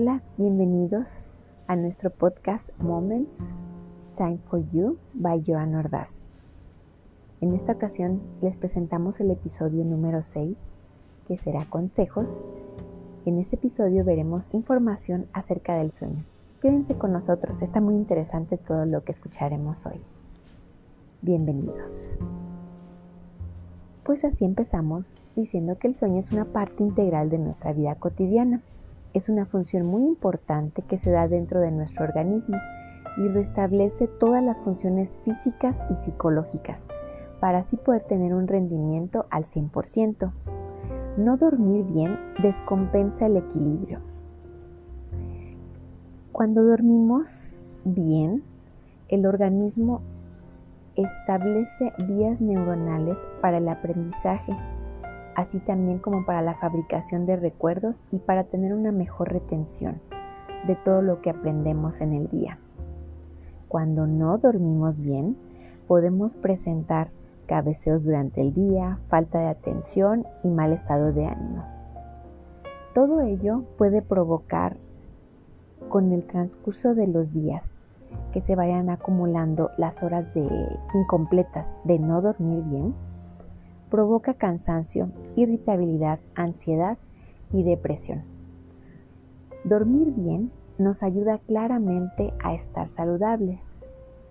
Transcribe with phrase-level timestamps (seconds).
[0.00, 1.26] Hola, bienvenidos
[1.66, 3.36] a nuestro podcast Moments
[4.16, 6.24] Time for You by Joan Ordaz.
[7.40, 10.56] En esta ocasión les presentamos el episodio número 6,
[11.26, 12.46] que será consejos.
[13.26, 16.24] En este episodio veremos información acerca del sueño.
[16.62, 20.00] Quédense con nosotros, está muy interesante todo lo que escucharemos hoy.
[21.22, 21.90] Bienvenidos.
[24.04, 28.62] Pues así empezamos diciendo que el sueño es una parte integral de nuestra vida cotidiana.
[29.14, 32.56] Es una función muy importante que se da dentro de nuestro organismo
[33.16, 36.82] y restablece todas las funciones físicas y psicológicas
[37.40, 40.32] para así poder tener un rendimiento al 100%.
[41.16, 44.00] No dormir bien descompensa el equilibrio.
[46.32, 48.44] Cuando dormimos bien,
[49.08, 50.02] el organismo
[50.94, 54.54] establece vías neuronales para el aprendizaje,
[55.38, 60.00] así también como para la fabricación de recuerdos y para tener una mejor retención
[60.66, 62.58] de todo lo que aprendemos en el día.
[63.68, 65.36] Cuando no dormimos bien,
[65.86, 67.10] podemos presentar
[67.46, 71.64] cabeceos durante el día, falta de atención y mal estado de ánimo.
[72.92, 74.76] Todo ello puede provocar
[75.88, 77.64] con el transcurso de los días
[78.32, 80.48] que se vayan acumulando las horas de
[80.94, 82.94] incompletas de no dormir bien,
[83.90, 86.98] provoca cansancio, irritabilidad, ansiedad
[87.52, 88.22] y depresión.
[89.64, 93.74] Dormir bien nos ayuda claramente a estar saludables.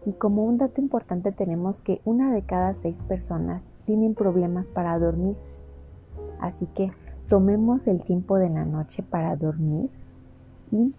[0.06, 4.98] Y como un dato importante tenemos que una de cada seis personas tienen problemas para
[4.98, 5.36] dormir.
[6.40, 6.92] Así que
[7.28, 9.90] tomemos el tiempo de la noche para dormir
[10.72, 10.94] y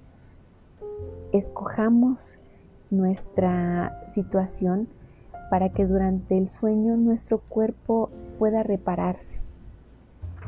[1.33, 2.39] escojamos
[2.91, 4.89] nuestra situación
[5.51, 9.41] para que durante el sueño nuestro cuerpo pueda repararse.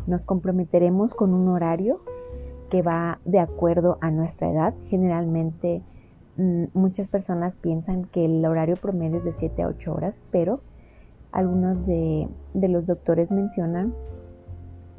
[0.07, 2.01] Nos comprometeremos con un horario
[2.71, 4.75] que va de acuerdo a nuestra edad.
[4.85, 5.83] Generalmente
[6.37, 10.61] mm, muchas personas piensan que el horario promedio es de 7 a 8 horas, pero
[11.33, 13.95] algunos de, los doctores mencionan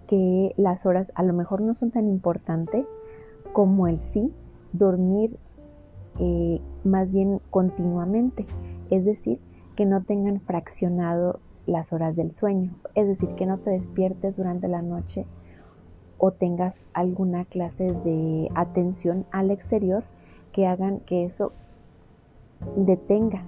[0.07, 2.85] que las horas a lo mejor no son tan importantes
[3.53, 4.33] como el sí
[4.73, 5.37] dormir
[6.19, 8.45] eh, más bien continuamente,
[8.89, 9.39] es decir,
[9.75, 14.67] que no tengan fraccionado las horas del sueño, es decir, que no te despiertes durante
[14.67, 15.25] la noche
[16.17, 20.03] o tengas alguna clase de atención al exterior
[20.51, 21.53] que hagan que eso
[22.75, 23.43] detenga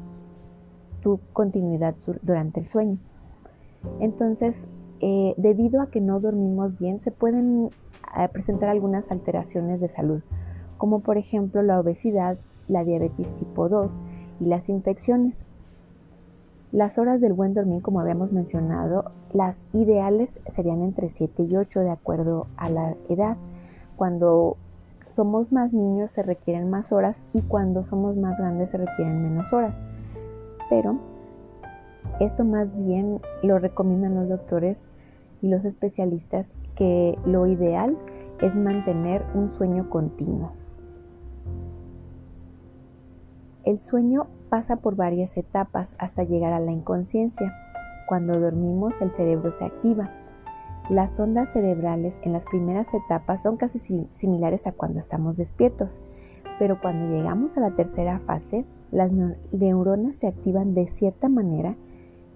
[1.01, 2.97] tu continuidad durante el sueño.
[3.99, 4.67] Entonces,
[5.01, 7.69] eh, debido a que no dormimos bien, se pueden
[8.17, 10.21] eh, presentar algunas alteraciones de salud,
[10.77, 14.01] como por ejemplo la obesidad, la diabetes tipo 2
[14.39, 15.45] y las infecciones.
[16.73, 21.81] Las horas del buen dormir, como habíamos mencionado, las ideales serían entre 7 y 8
[21.81, 23.37] de acuerdo a la edad.
[23.95, 24.57] Cuando
[25.05, 29.53] somos más niños se requieren más horas y cuando somos más grandes se requieren menos
[29.53, 29.79] horas.
[30.67, 30.97] Pero
[32.19, 34.89] esto más bien lo recomiendan los doctores
[35.43, 37.95] y los especialistas que lo ideal
[38.41, 40.53] es mantener un sueño continuo.
[43.63, 47.55] El sueño pasa por varias etapas hasta llegar a la inconsciencia.
[48.05, 50.11] Cuando dormimos el cerebro se activa.
[50.91, 53.79] Las ondas cerebrales en las primeras etapas son casi
[54.13, 55.99] similares a cuando estamos despiertos,
[56.59, 59.11] pero cuando llegamos a la tercera fase, las
[59.51, 61.71] neuronas se activan de cierta manera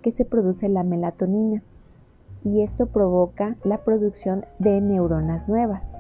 [0.02, 1.62] que se produce la melatonina
[2.44, 5.96] y esto provoca la producción de neuronas nuevas.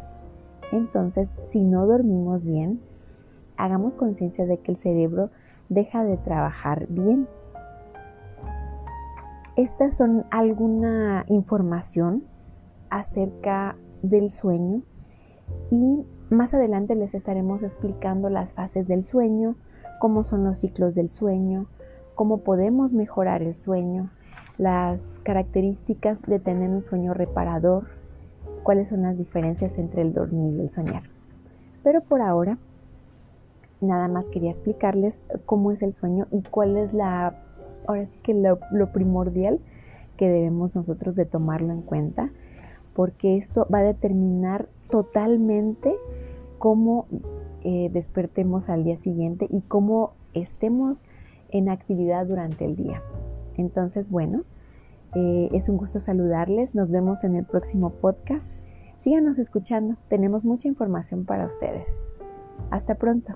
[0.72, 2.80] Entonces, si no dormimos bien,
[3.56, 5.30] hagamos conciencia de que el cerebro
[5.70, 7.28] deja de trabajar bien.
[9.56, 12.24] Estas son alguna información
[12.90, 14.84] acerca del sueño
[15.72, 19.56] y más adelante les estaremos explicando las fases del sueño,
[20.00, 21.68] cómo son los ciclos del sueño,
[22.16, 24.12] cómo podemos mejorar el sueño,
[24.58, 27.88] las características de tener un sueño reparador,
[28.64, 31.04] cuáles son las diferencias entre el dormir y el soñar.
[31.84, 32.58] Pero por ahora
[33.82, 37.36] nada más quería explicarles cómo es el sueño y cuál es la,
[37.88, 38.60] ahora sí que lo,
[38.92, 39.60] primordial
[40.18, 42.32] que debemos nosotros de tomarlo en cuenta,
[42.94, 45.96] porque esto va a determinar totalmente
[46.58, 47.06] cómo
[47.64, 51.04] eh, despertemos al día siguiente y cómo estemos
[51.50, 53.04] en actividad durante el día.
[53.58, 54.44] Entonces, bueno,
[55.16, 56.76] eh, es un gusto saludarles.
[56.76, 58.58] Nos vemos en el próximo podcast.
[59.00, 59.96] Síganos escuchando.
[60.10, 61.96] Tenemos mucha información para ustedes.
[62.72, 63.36] Hasta pronto.